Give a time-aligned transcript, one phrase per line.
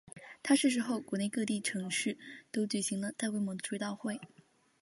[0.41, 2.17] 他逝世后国内各地城市
[2.51, 4.19] 都举行了大规模的追悼会。